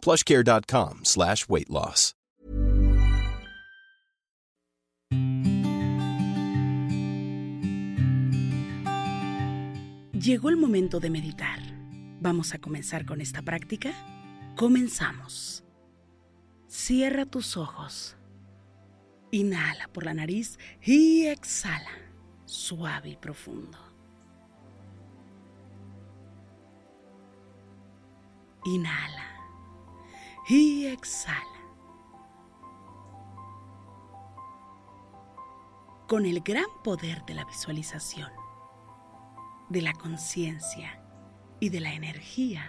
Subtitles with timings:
[0.00, 2.14] plushcare.com slash weight loss.
[10.20, 11.58] Llegó el momento de meditar.
[12.20, 13.92] ¿Vamos a comenzar con esta práctica?
[14.54, 15.64] Comenzamos.
[16.66, 18.16] Cierra tus ojos.
[19.30, 21.90] Inhala por la nariz y exhala,
[22.44, 23.78] suave y profundo.
[28.66, 29.29] Inhala
[30.50, 31.46] y exhala.
[36.08, 38.30] Con el gran poder de la visualización,
[39.68, 41.00] de la conciencia
[41.60, 42.64] y de la energía,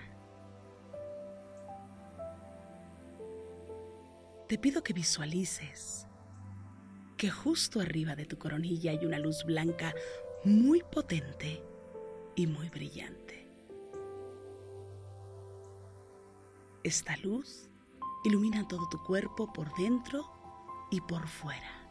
[4.48, 6.08] te pido que visualices
[7.18, 9.96] que justo arriba de tu coronilla hay una luz blanca
[10.44, 11.64] muy potente
[12.36, 13.48] y muy brillante.
[16.84, 17.71] Esta luz
[18.24, 20.30] ilumina todo tu cuerpo por dentro
[20.92, 21.88] y por fuera,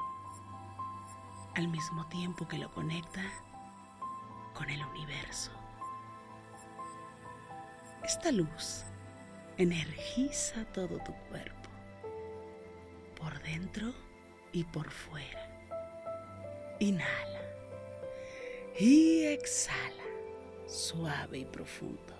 [1.54, 3.22] al mismo tiempo que lo conecta
[4.54, 5.50] con el universo.
[8.04, 8.84] Esta luz
[9.56, 11.68] energiza todo tu cuerpo,
[13.18, 13.92] por dentro
[14.52, 15.46] y por fuera.
[16.78, 17.40] Inhala
[18.78, 20.04] y exhala,
[20.66, 22.19] suave y profundo.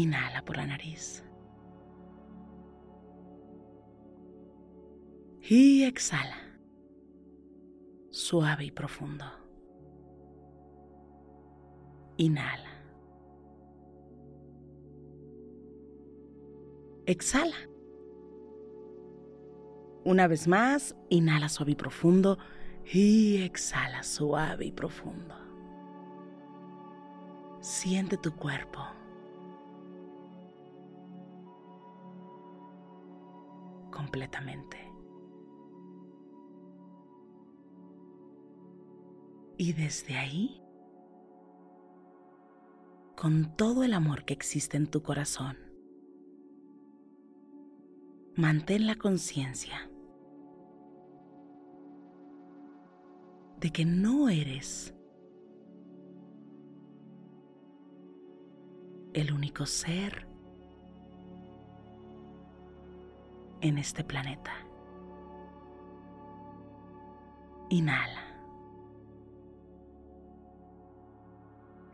[0.00, 1.22] Inhala por la nariz.
[5.42, 6.38] Y exhala.
[8.08, 9.26] Suave y profundo.
[12.16, 12.70] Inhala.
[17.04, 17.56] Exhala.
[20.04, 22.38] Una vez más, inhala suave y profundo
[22.90, 25.34] y exhala suave y profundo.
[27.60, 28.99] Siente tu cuerpo.
[34.10, 34.76] Completamente.
[39.56, 40.60] Y desde ahí,
[43.16, 45.58] con todo el amor que existe en tu corazón,
[48.34, 49.88] mantén la conciencia
[53.60, 54.92] de que no eres
[59.12, 60.29] el único ser
[63.60, 64.52] en este planeta.
[67.68, 68.24] Inhala.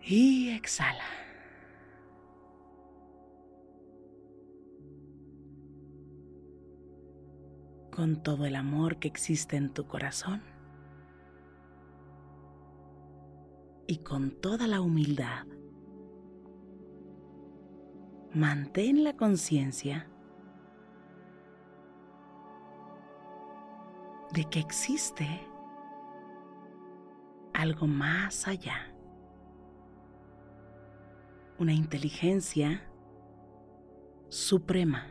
[0.03, 1.05] Y exhala.
[7.91, 10.43] Con todo el amor que existe en tu corazón
[13.87, 15.47] y con toda la humildad,
[18.35, 20.09] mantén la conciencia
[24.37, 25.27] de que existe
[27.55, 28.95] algo más allá,
[31.59, 32.83] una inteligencia
[34.29, 35.07] suprema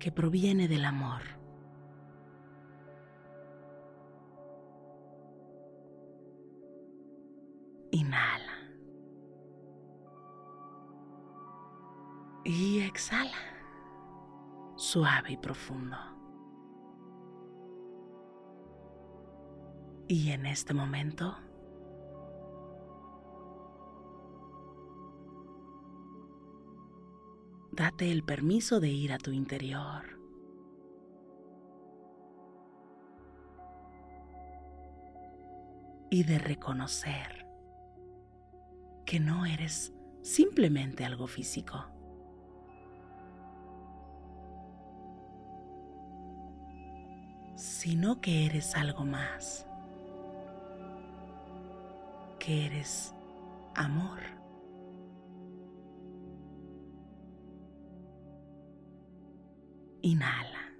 [0.00, 1.22] que proviene del amor.
[7.92, 8.52] Inhala.
[12.44, 13.55] Y exhala
[14.76, 15.96] suave y profundo.
[20.08, 21.36] Y en este momento,
[27.72, 30.16] date el permiso de ir a tu interior.
[36.08, 37.46] y de reconocer
[39.04, 41.95] que no eres simplemente algo físico.
[47.86, 49.64] Sino que eres algo más,
[52.40, 53.14] que eres
[53.76, 54.18] amor.
[60.02, 60.72] Inhala.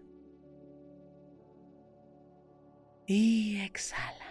[3.06, 4.26] Y exhala.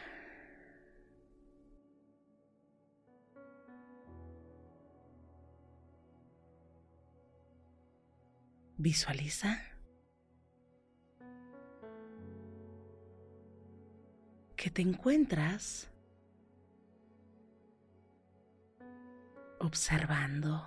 [8.78, 9.75] Visualiza
[14.66, 15.88] que te encuentras
[19.60, 20.66] observando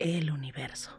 [0.00, 0.90] el universo.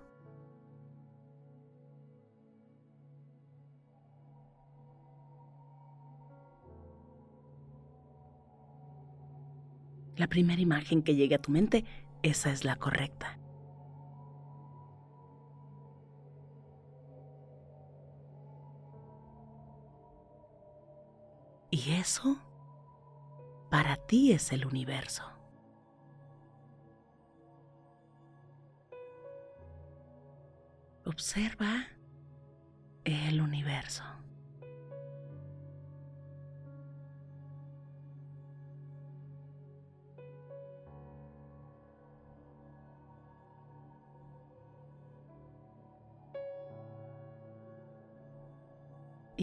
[10.16, 11.84] La primera imagen que llegue a tu mente,
[12.24, 13.45] esa es la correcta.
[21.76, 22.38] Y eso
[23.70, 25.30] para ti es el universo.
[31.04, 31.86] Observa
[33.04, 34.06] el universo.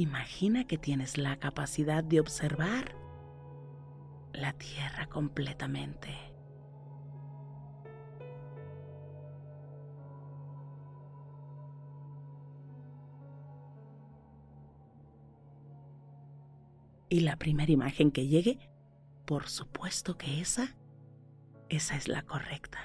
[0.02, 2.96] Imagina que tienes la capacidad de observar
[4.32, 6.08] la tierra completamente.
[17.08, 18.58] Y la primera imagen que llegue,
[19.25, 20.76] por supuesto que esa,
[21.69, 22.81] esa es la correcta.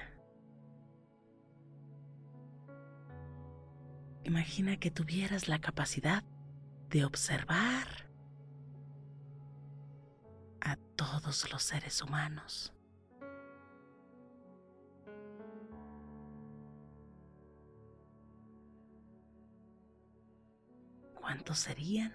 [4.23, 6.23] Imagina que tuvieras la capacidad
[6.89, 7.87] de observar
[10.61, 12.73] a todos los seres humanos.
[21.13, 22.13] ¿Cuántos serían?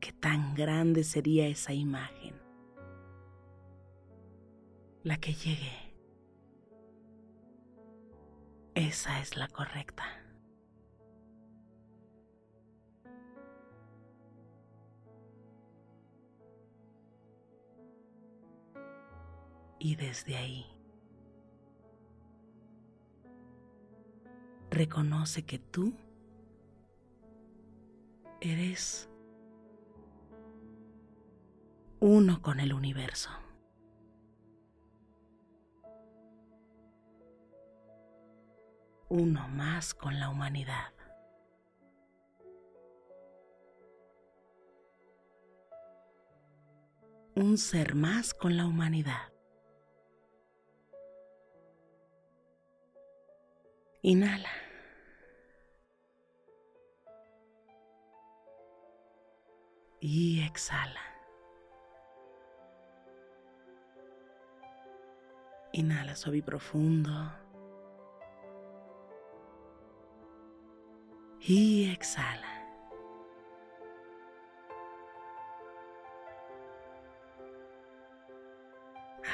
[0.00, 2.40] ¿Qué tan grande sería esa imagen?
[5.02, 5.83] La que llegue.
[8.74, 10.04] Esa es la correcta.
[19.78, 20.66] Y desde ahí,
[24.70, 25.94] reconoce que tú
[28.40, 29.08] eres
[32.00, 33.30] uno con el universo.
[39.14, 40.92] Uno más con la humanidad.
[47.36, 49.32] Un ser más con la humanidad.
[54.02, 54.50] Inhala.
[60.00, 61.00] Y exhala.
[65.72, 67.43] Inhala suave profundo.
[71.46, 72.48] Y exhala.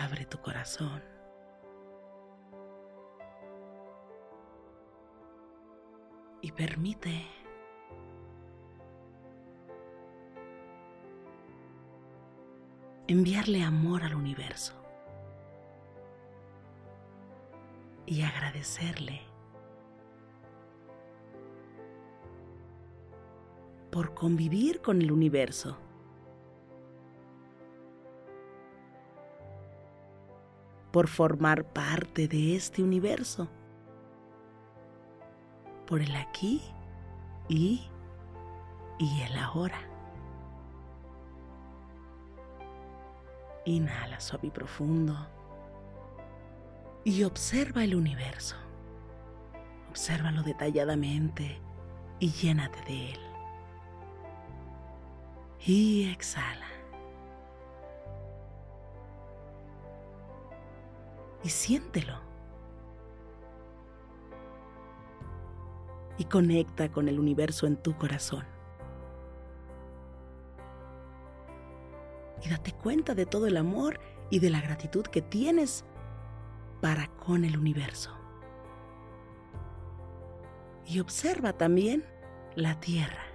[0.00, 1.02] Abre tu corazón.
[6.42, 7.26] Y permite
[13.06, 14.74] enviarle amor al universo
[18.06, 19.29] y agradecerle
[24.00, 25.76] por convivir con el universo.
[30.90, 33.46] por formar parte de este universo,
[35.86, 36.62] por el aquí
[37.46, 37.88] y,
[38.98, 39.82] y el ahora.
[43.66, 45.14] Inhala suave y profundo
[47.04, 48.56] y observa el universo.
[49.90, 51.60] Obsérvalo detalladamente
[52.18, 53.29] y llénate de él
[55.64, 56.66] y exhala.
[61.42, 62.30] Y siéntelo.
[66.20, 68.44] y conecta con el universo en tu corazón.
[72.44, 73.98] Y date cuenta de todo el amor
[74.28, 75.86] y de la gratitud que tienes
[76.82, 78.14] para con el universo.
[80.84, 82.04] Y observa también
[82.54, 83.29] la tierra.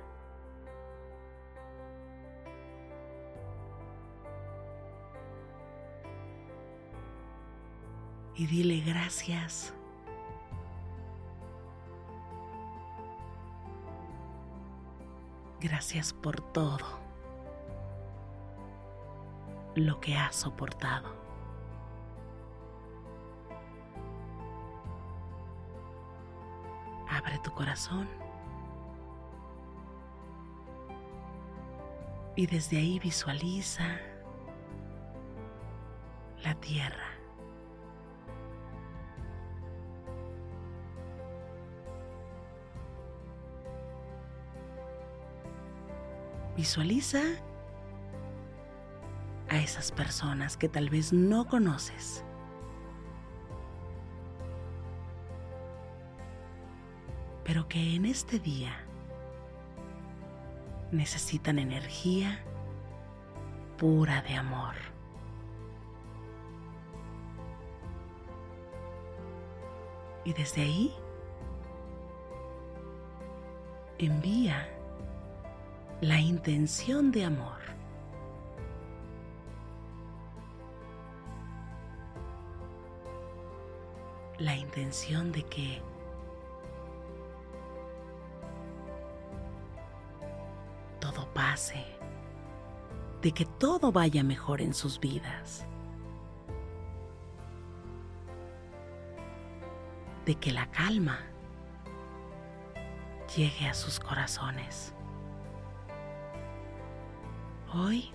[8.35, 9.73] Y dile gracias.
[15.61, 16.99] Gracias por todo
[19.75, 21.09] lo que has soportado.
[27.09, 28.09] Abre tu corazón
[32.35, 33.97] y desde ahí visualiza
[36.43, 37.14] la tierra.
[46.55, 47.21] Visualiza
[49.49, 52.23] a esas personas que tal vez no conoces.
[57.43, 58.73] Pero que en este día
[60.91, 62.39] necesitan energía
[63.77, 64.75] pura de amor.
[70.23, 70.95] Y desde ahí
[73.99, 74.74] envía
[76.01, 77.65] la intención de amor
[84.37, 85.81] la intención de que
[90.99, 91.85] todo pase,
[93.21, 95.65] de que todo vaya mejor en sus vidas,
[100.25, 101.19] de que la calma
[103.35, 104.94] llegue a sus corazones.
[107.77, 108.09] Hoy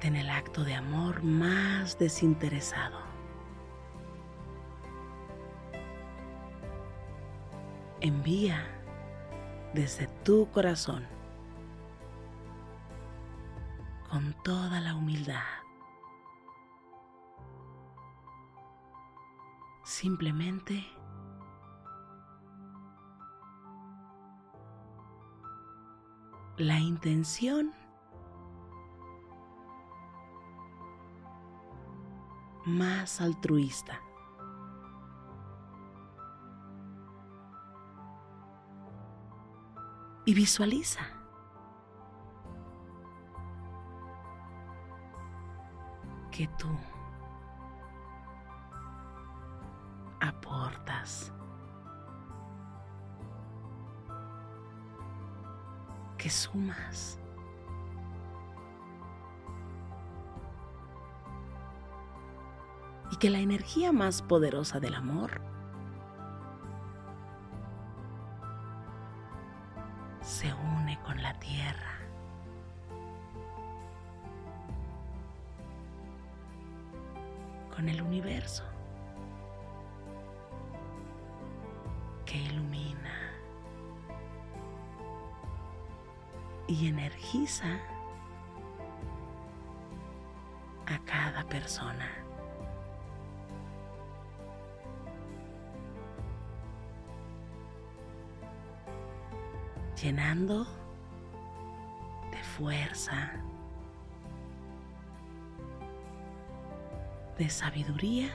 [0.00, 2.98] en el acto de amor más desinteresado.
[8.00, 8.66] Envía
[9.74, 11.06] desde tu corazón
[14.08, 15.44] con toda la humildad.
[19.84, 20.86] Simplemente
[26.60, 27.72] la intención
[32.66, 34.00] más altruista.
[40.26, 41.00] Y visualiza.
[46.30, 46.68] que tú
[50.20, 51.32] aportas,
[56.34, 57.18] sumas.
[63.12, 65.49] y que la energía más poderosa del amor
[86.70, 87.80] y energiza
[90.86, 92.08] a cada persona.
[100.00, 100.64] llenando
[102.30, 103.32] de fuerza,
[107.36, 108.30] de sabiduría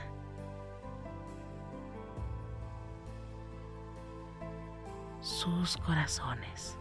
[5.20, 6.78] sus corazones.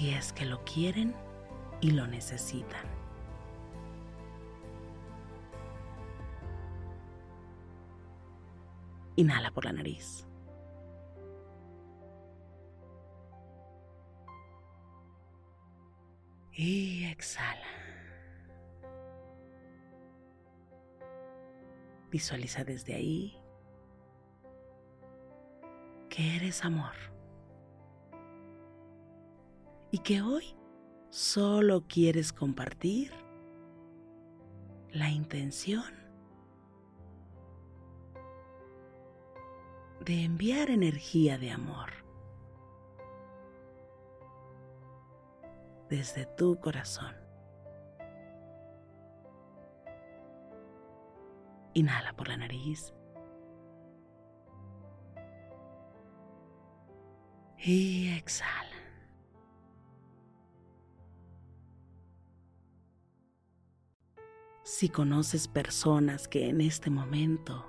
[0.00, 1.14] Si es que lo quieren
[1.82, 2.86] y lo necesitan.
[9.16, 10.26] Inhala por la nariz.
[16.54, 17.60] Y exhala.
[22.10, 23.38] Visualiza desde ahí
[26.08, 27.19] que eres amor.
[29.90, 30.56] Y que hoy
[31.10, 33.12] solo quieres compartir
[34.90, 35.94] la intención
[40.04, 41.90] de enviar energía de amor
[45.88, 47.20] desde tu corazón
[51.74, 52.92] Inhala por la nariz.
[57.58, 58.69] Y exhala.
[64.72, 67.66] Si conoces personas que en este momento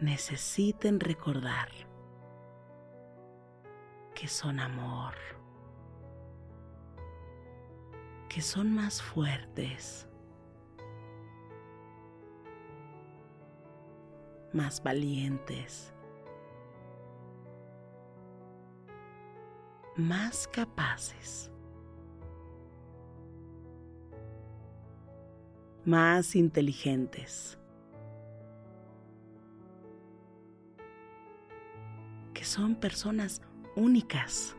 [0.00, 1.68] necesiten recordar
[4.12, 5.14] que son amor,
[8.28, 10.08] que son más fuertes,
[14.52, 15.94] más valientes,
[19.94, 21.51] más capaces,
[25.84, 27.58] más inteligentes.
[32.42, 33.40] que son personas
[33.76, 34.56] únicas.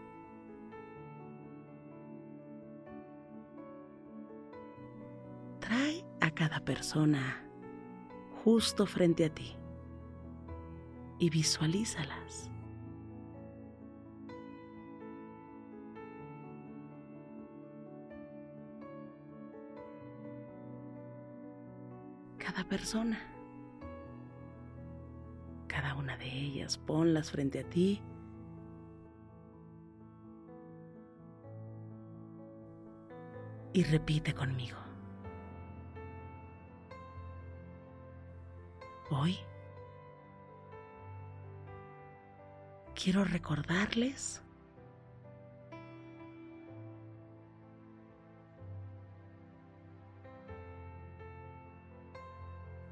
[5.60, 7.46] Trae a cada persona
[8.46, 9.58] justo frente a ti
[11.20, 12.53] y visualízalas.
[22.74, 23.20] Persona,
[25.68, 28.01] cada una de ellas, ponlas frente a ti.
[33.74, 34.80] Y repite conmigo.
[39.12, 39.38] Hoy
[42.96, 44.43] quiero recordarles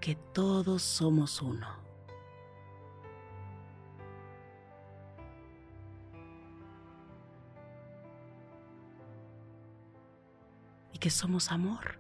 [0.01, 1.67] que todos somos uno.
[10.91, 12.00] Y que somos amor.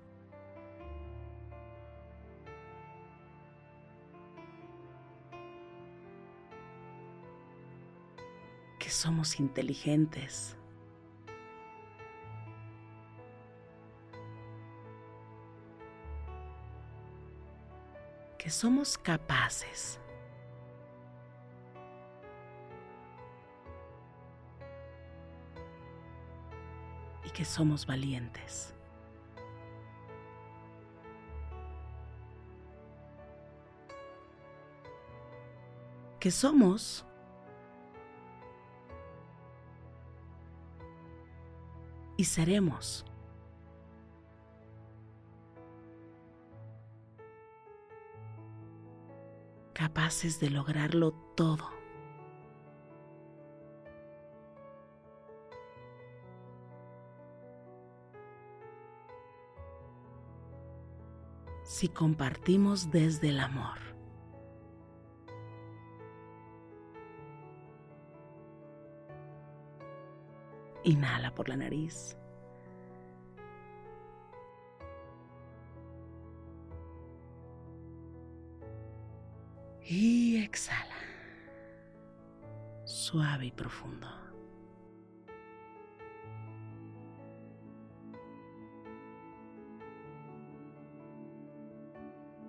[8.79, 10.57] Que somos inteligentes.
[18.41, 19.99] Que somos capaces.
[27.23, 28.73] Y que somos valientes.
[36.19, 37.05] Que somos
[42.17, 43.05] y seremos
[49.81, 51.67] capaces de lograrlo todo.
[61.63, 63.79] Si compartimos desde el amor.
[70.83, 72.20] Inhala por la nariz.
[79.93, 80.95] Y exhala.
[82.85, 84.07] Suave y profundo.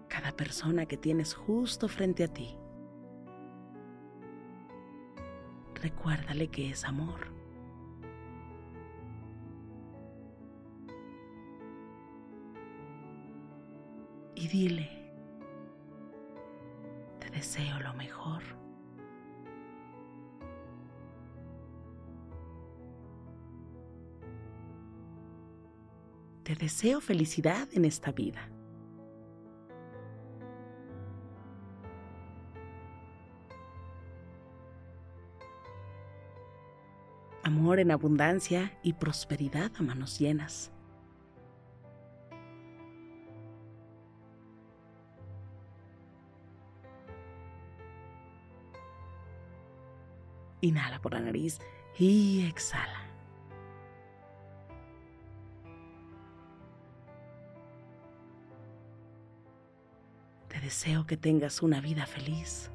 [0.06, 2.56] Cada persona que tienes justo frente a ti,
[5.74, 7.26] recuérdale que es amor.
[14.36, 15.01] Y dile,
[17.32, 18.42] deseo lo mejor.
[26.44, 28.48] Te deseo felicidad en esta vida.
[37.44, 40.72] Amor en abundancia y prosperidad a manos llenas.
[50.62, 51.58] Inhala por la nariz
[51.98, 53.00] y exhala.
[60.48, 62.70] Te deseo que tengas una vida feliz.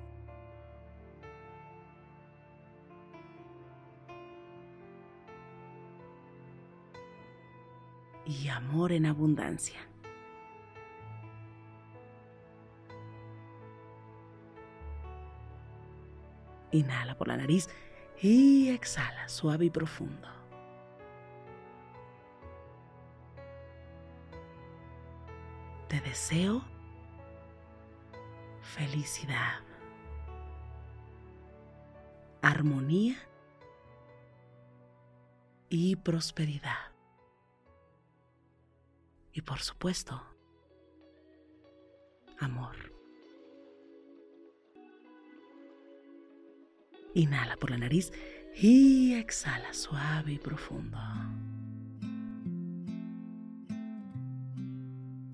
[8.25, 9.79] Y amor en abundancia.
[16.71, 17.69] Inhala por la nariz
[18.21, 20.37] y exhala suave y profundo.
[25.87, 26.63] te deseo
[28.61, 29.61] felicidad,
[32.41, 33.17] armonía
[35.69, 36.91] y prosperidad.
[39.31, 40.21] Y por supuesto,
[42.39, 42.96] amor.
[47.17, 48.13] Inhala por la nariz
[48.61, 50.99] y exhala suave y profundo.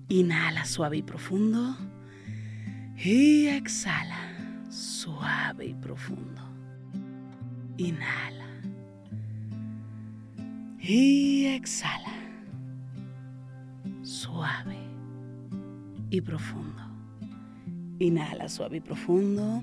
[0.08, 1.76] Inhala suave y profundo.
[2.96, 4.16] Y exhala
[4.70, 6.40] suave y profundo.
[7.76, 8.48] Inhala.
[10.80, 12.14] Y exhala.
[14.00, 14.78] Suave
[16.08, 16.82] y profundo.
[17.98, 19.62] Inhala suave y profundo.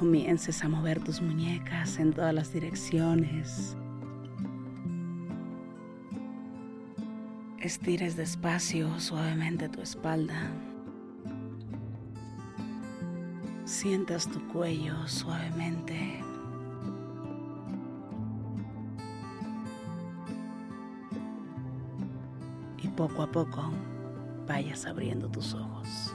[0.00, 3.76] Comiences a mover tus muñecas en todas las direcciones.
[7.60, 10.52] Estires despacio, suavemente tu espalda.
[13.66, 16.24] Sientas tu cuello suavemente.
[22.82, 23.70] Y poco a poco
[24.48, 26.14] vayas abriendo tus ojos.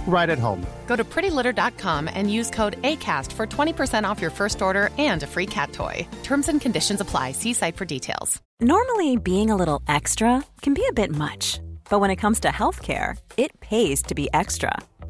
[0.05, 0.65] right at home.
[0.87, 5.27] Go to prettylitter.com and use code ACAST for 20% off your first order and a
[5.27, 6.05] free cat toy.
[6.23, 7.31] Terms and conditions apply.
[7.31, 8.41] See site for details.
[8.59, 11.59] Normally, being a little extra can be a bit much,
[11.89, 14.73] but when it comes to healthcare, it pays to be extra.